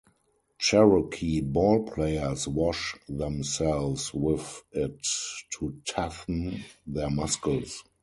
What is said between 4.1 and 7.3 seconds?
with it to toughen their